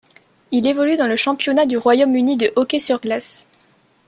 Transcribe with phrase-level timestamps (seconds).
[0.49, 3.45] Il évolue dans le Championnat du Royaume-Uni de hockey sur glace.